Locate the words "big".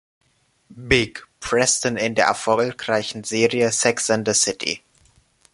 0.89-1.19